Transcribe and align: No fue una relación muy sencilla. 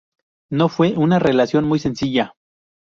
No 0.49 0.67
fue 0.67 0.93
una 0.97 1.19
relación 1.19 1.63
muy 1.65 1.77
sencilla. 1.77 2.33